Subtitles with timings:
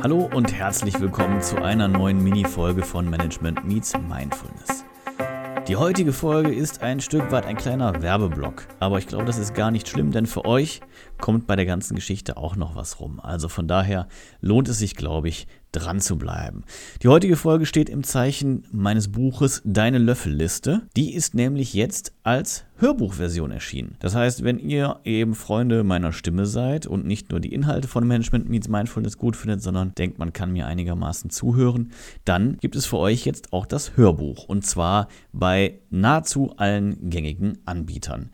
[0.00, 4.84] Hallo und herzlich willkommen zu einer neuen Mini-Folge von Management Meets Mindfulness.
[5.66, 9.54] Die heutige Folge ist ein Stück weit ein kleiner Werbeblock, aber ich glaube, das ist
[9.54, 10.82] gar nicht schlimm, denn für euch
[11.20, 13.18] kommt bei der ganzen Geschichte auch noch was rum.
[13.18, 14.06] Also von daher
[14.40, 15.48] lohnt es sich, glaube ich,
[15.78, 16.64] dran zu bleiben.
[17.02, 20.82] Die heutige Folge steht im Zeichen meines Buches Deine Löffelliste.
[20.96, 23.96] Die ist nämlich jetzt als Hörbuchversion erschienen.
[23.98, 28.06] Das heißt, wenn ihr eben Freunde meiner Stimme seid und nicht nur die Inhalte von
[28.06, 31.92] Management Meets Mindfulness gut findet, sondern denkt, man kann mir einigermaßen zuhören,
[32.24, 34.44] dann gibt es für euch jetzt auch das Hörbuch.
[34.44, 38.30] Und zwar bei nahezu allen gängigen Anbietern.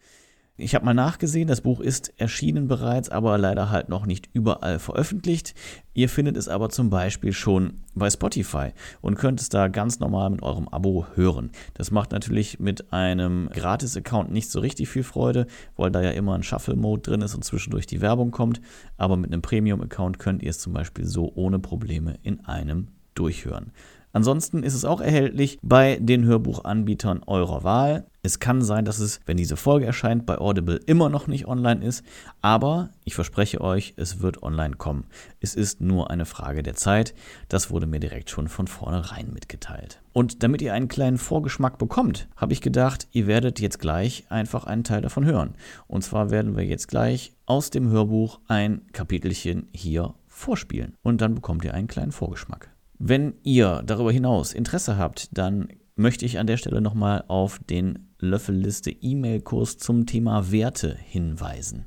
[0.57, 4.79] Ich habe mal nachgesehen, das Buch ist erschienen bereits, aber leider halt noch nicht überall
[4.79, 5.53] veröffentlicht.
[5.95, 10.31] Ihr findet es aber zum Beispiel schon bei Spotify und könnt es da ganz normal
[10.31, 11.51] mit eurem Abo hören.
[11.75, 16.37] Das macht natürlich mit einem Gratis-Account nicht so richtig viel Freude, weil da ja immer
[16.37, 18.61] ein Shuffle-Mode drin ist und zwischendurch die Werbung kommt.
[18.97, 23.73] Aber mit einem Premium-Account könnt ihr es zum Beispiel so ohne Probleme in einem durchhören.
[24.13, 28.07] Ansonsten ist es auch erhältlich bei den Hörbuchanbietern eurer Wahl.
[28.25, 31.85] Es kann sein, dass es, wenn diese Folge erscheint, bei Audible immer noch nicht online
[31.85, 32.03] ist,
[32.41, 35.05] aber ich verspreche euch, es wird online kommen.
[35.41, 37.15] Es ist nur eine Frage der Zeit.
[37.51, 40.01] Das wurde mir direkt schon von vornherein mitgeteilt.
[40.15, 44.65] Und damit ihr einen kleinen Vorgeschmack bekommt, habe ich gedacht, ihr werdet jetzt gleich einfach
[44.65, 45.55] einen Teil davon hören.
[45.87, 50.97] Und zwar werden wir jetzt gleich aus dem Hörbuch ein Kapitelchen hier vorspielen.
[51.03, 52.71] Und dann bekommt ihr einen kleinen Vorgeschmack.
[52.99, 58.11] Wenn ihr darüber hinaus Interesse habt, dann möchte ich an der Stelle nochmal auf den
[58.19, 61.87] Löffelliste E-Mail-Kurs zum Thema Werte hinweisen.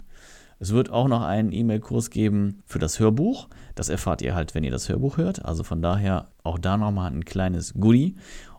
[0.59, 3.47] Es wird auch noch einen E-Mail-Kurs geben für das Hörbuch.
[3.75, 5.45] Das erfahrt ihr halt, wenn ihr das Hörbuch hört.
[5.45, 8.15] Also von daher auch da nochmal ein kleines Goodie.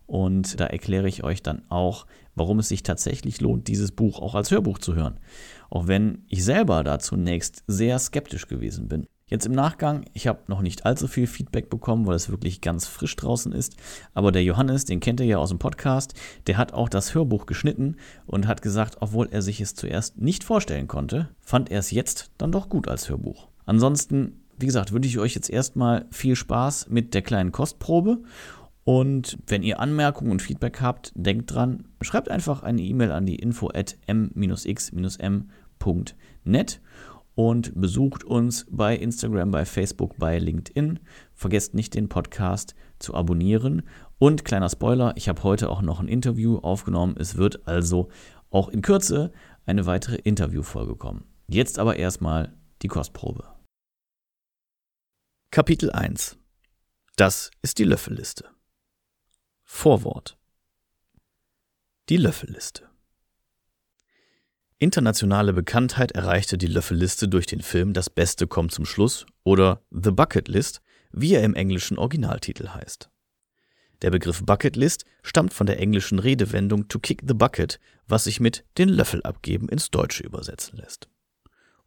[0.07, 4.35] Und da erkläre ich euch dann auch, warum es sich tatsächlich lohnt, dieses Buch auch
[4.35, 5.19] als Hörbuch zu hören.
[5.71, 9.07] Auch wenn ich selber da zunächst sehr skeptisch gewesen bin.
[9.29, 12.87] Jetzt im Nachgang, ich habe noch nicht allzu viel Feedback bekommen, weil es wirklich ganz
[12.87, 13.77] frisch draußen ist.
[14.15, 16.15] Aber der Johannes, den kennt ihr ja aus dem Podcast,
[16.47, 20.45] der hat auch das Hörbuch geschnitten und hat gesagt, obwohl er sich es zuerst nicht
[20.45, 23.49] vorstellen konnte, fand er es jetzt dann doch gut als Hörbuch.
[23.67, 28.23] Ansonsten, wie gesagt, wünsche ich euch jetzt erstmal viel Spaß mit der kleinen Kostprobe.
[28.85, 33.37] Und wenn ihr Anmerkungen und Feedback habt, denkt dran, schreibt einfach eine E-Mail an die
[33.37, 35.21] info at m-x-m.net
[37.39, 40.99] und besucht uns bei Instagram, bei Facebook, bei LinkedIn.
[41.35, 43.83] Vergesst nicht den Podcast zu abonnieren.
[44.19, 47.15] Und kleiner Spoiler, ich habe heute auch noch ein Interview aufgenommen.
[47.17, 48.09] Es wird also
[48.51, 49.31] auch in Kürze
[49.67, 51.27] eine weitere Interviewfolge kommen.
[51.47, 53.45] Jetzt aber erstmal die Kostprobe.
[55.53, 56.37] Kapitel 1
[57.15, 58.47] Das ist die Löffelliste.
[59.63, 60.37] Vorwort
[62.09, 62.89] Die Löffelliste
[64.81, 70.13] Internationale Bekanntheit erreichte die Löffelliste durch den Film Das Beste kommt zum Schluss oder The
[70.13, 73.11] Bucket List, wie er im englischen Originaltitel heißt.
[74.03, 78.39] Der Begriff Bucket List stammt von der englischen Redewendung to kick the bucket, was sich
[78.39, 81.09] mit den Löffel abgeben ins Deutsche übersetzen lässt.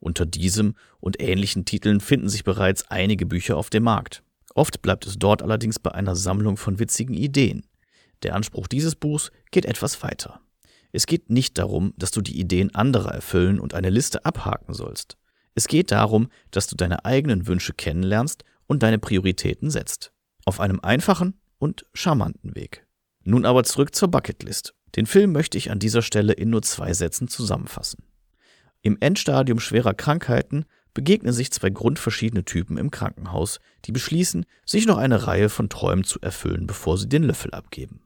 [0.02, 4.22] Unter diesem und ähnlichen Titeln finden sich bereits einige Bücher auf dem Markt.
[4.54, 7.66] Oft bleibt es dort allerdings bei einer Sammlung von witzigen Ideen.
[8.24, 10.42] Der Anspruch dieses Buchs geht etwas weiter.
[10.92, 15.18] Es geht nicht darum, dass du die Ideen anderer erfüllen und eine Liste abhaken sollst.
[15.54, 20.12] Es geht darum, dass du deine eigenen Wünsche kennenlernst und deine Prioritäten setzt.
[20.46, 22.86] Auf einem einfachen und charmanten Weg.
[23.24, 24.74] Nun aber zurück zur Bucketlist.
[24.96, 28.04] Den Film möchte ich an dieser Stelle in nur zwei Sätzen zusammenfassen.
[28.82, 34.98] Im Endstadium schwerer Krankheiten begegnen sich zwei grundverschiedene Typen im Krankenhaus, die beschließen, sich noch
[34.98, 38.02] eine Reihe von Träumen zu erfüllen, bevor sie den Löffel abgeben.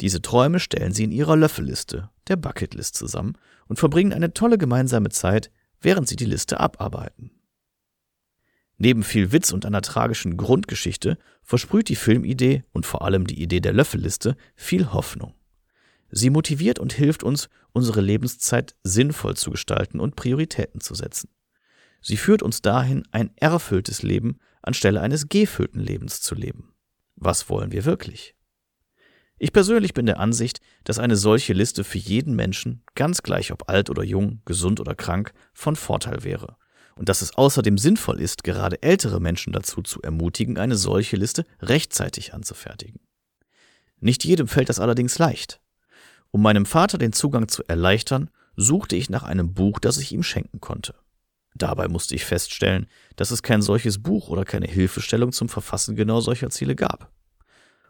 [0.00, 5.08] Diese Träume stellen sie in ihrer Löffelliste, der Bucketlist, zusammen und verbringen eine tolle gemeinsame
[5.08, 7.30] Zeit, während sie die Liste abarbeiten.
[8.78, 13.60] Neben viel Witz und einer tragischen Grundgeschichte versprüht die Filmidee und vor allem die Idee
[13.60, 15.34] der Löffelliste viel Hoffnung.
[16.10, 21.30] Sie motiviert und hilft uns, unsere Lebenszeit sinnvoll zu gestalten und Prioritäten zu setzen.
[22.00, 26.74] Sie führt uns dahin, ein erfülltes Leben anstelle eines gefüllten Lebens zu leben.
[27.16, 28.35] Was wollen wir wirklich?
[29.38, 33.68] Ich persönlich bin der Ansicht, dass eine solche Liste für jeden Menschen, ganz gleich ob
[33.68, 36.56] alt oder jung, gesund oder krank, von Vorteil wäre.
[36.94, 41.44] Und dass es außerdem sinnvoll ist, gerade ältere Menschen dazu zu ermutigen, eine solche Liste
[41.60, 43.00] rechtzeitig anzufertigen.
[44.00, 45.60] Nicht jedem fällt das allerdings leicht.
[46.30, 50.22] Um meinem Vater den Zugang zu erleichtern, suchte ich nach einem Buch, das ich ihm
[50.22, 50.94] schenken konnte.
[51.54, 52.86] Dabei musste ich feststellen,
[53.16, 57.10] dass es kein solches Buch oder keine Hilfestellung zum Verfassen genau solcher Ziele gab.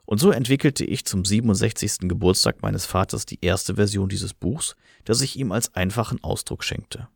[0.06, 2.08] Und so entwickelte ich zum 67.
[2.08, 7.08] Geburtstag meines Vaters die erste Version dieses Buchs, das ich ihm als einfachen Ausdruck schenkte.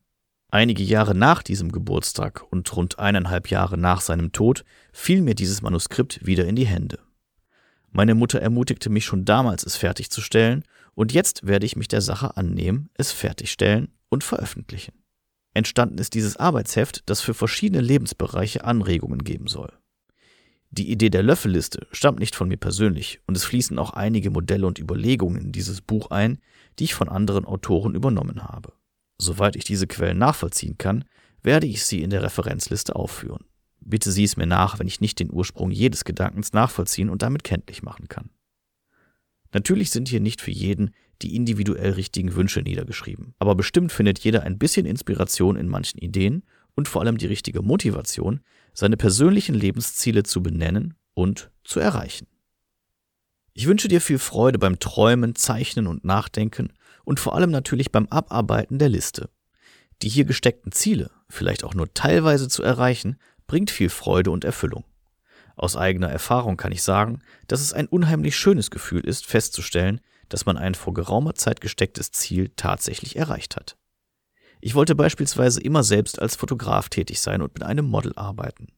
[0.50, 5.62] Einige Jahre nach diesem Geburtstag und rund eineinhalb Jahre nach seinem Tod fiel mir dieses
[5.62, 6.98] Manuskript wieder in die Hände.
[7.92, 10.64] Meine Mutter ermutigte mich schon damals, es fertigzustellen,
[10.94, 14.92] und jetzt werde ich mich der Sache annehmen, es fertigstellen und veröffentlichen.
[15.54, 19.72] Entstanden ist dieses Arbeitsheft, das für verschiedene Lebensbereiche Anregungen geben soll.
[20.72, 24.66] Die Idee der Löffelliste stammt nicht von mir persönlich und es fließen auch einige Modelle
[24.66, 26.38] und Überlegungen in dieses Buch ein,
[26.78, 28.72] die ich von anderen Autoren übernommen habe.
[29.18, 31.04] Soweit ich diese Quellen nachvollziehen kann,
[31.42, 33.44] werde ich sie in der Referenzliste aufführen.
[33.80, 37.42] Bitte sieh es mir nach, wenn ich nicht den Ursprung jedes Gedankens nachvollziehen und damit
[37.42, 38.30] kenntlich machen kann.
[39.52, 44.44] Natürlich sind hier nicht für jeden die individuell richtigen Wünsche niedergeschrieben, aber bestimmt findet jeder
[44.44, 46.44] ein bisschen Inspiration in manchen Ideen
[46.74, 48.40] und vor allem die richtige Motivation,
[48.72, 52.26] seine persönlichen Lebensziele zu benennen und zu erreichen.
[53.52, 56.72] Ich wünsche dir viel Freude beim Träumen, Zeichnen und Nachdenken
[57.04, 59.28] und vor allem natürlich beim Abarbeiten der Liste.
[60.02, 64.84] Die hier gesteckten Ziele, vielleicht auch nur teilweise zu erreichen, bringt viel Freude und Erfüllung.
[65.56, 70.00] Aus eigener Erfahrung kann ich sagen, dass es ein unheimlich schönes Gefühl ist, festzustellen,
[70.30, 73.76] dass man ein vor geraumer Zeit gestecktes Ziel tatsächlich erreicht hat.
[74.60, 78.68] Ich wollte beispielsweise immer selbst als Fotograf tätig sein und mit einem Model arbeiten.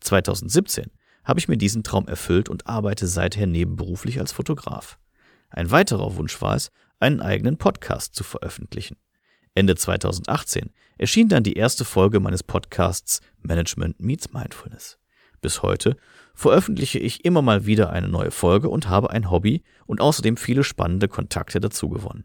[0.00, 0.90] 2017
[1.24, 4.98] habe ich mir diesen Traum erfüllt und arbeite seither nebenberuflich als Fotograf.
[5.50, 6.70] Ein weiterer Wunsch war es,
[7.00, 8.96] einen eigenen Podcast zu veröffentlichen.
[9.54, 14.98] Ende 2018 erschien dann die erste Folge meines Podcasts Management Meets Mindfulness.
[15.40, 15.96] Bis heute
[16.34, 20.62] veröffentliche ich immer mal wieder eine neue Folge und habe ein Hobby und außerdem viele
[20.62, 22.24] spannende Kontakte dazu gewonnen.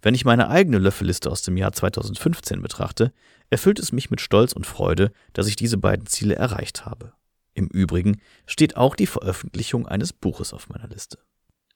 [0.00, 3.12] Wenn ich meine eigene Löffelliste aus dem Jahr 2015 betrachte,
[3.50, 7.12] erfüllt es mich mit Stolz und Freude, dass ich diese beiden Ziele erreicht habe.
[7.54, 11.18] Im Übrigen steht auch die Veröffentlichung eines Buches auf meiner Liste.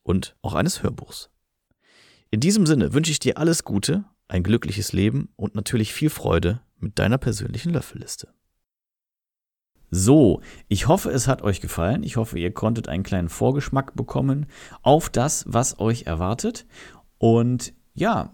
[0.03, 1.29] Und auch eines Hörbuchs.
[2.31, 6.61] In diesem Sinne wünsche ich dir alles Gute, ein glückliches Leben und natürlich viel Freude
[6.77, 8.29] mit deiner persönlichen Löffelliste.
[9.91, 12.01] So, ich hoffe, es hat euch gefallen.
[12.01, 14.47] Ich hoffe, ihr konntet einen kleinen Vorgeschmack bekommen
[14.81, 16.65] auf das, was euch erwartet.
[17.19, 18.33] Und ja,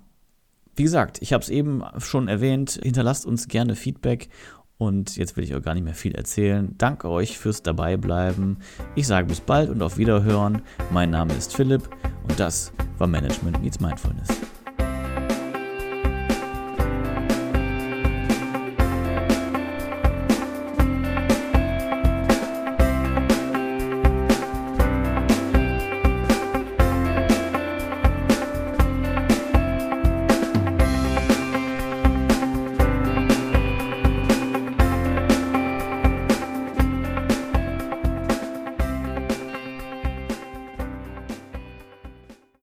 [0.76, 4.30] wie gesagt, ich habe es eben schon erwähnt, hinterlasst uns gerne Feedback
[4.78, 6.74] und jetzt will ich euch gar nicht mehr viel erzählen.
[6.78, 8.60] Danke euch fürs Dabeibleiben.
[8.96, 10.62] Ich sage bis bald und auf Wiederhören.
[10.92, 11.90] Mein Name ist Philipp
[12.24, 14.30] und das war Management Meets Mindfulness.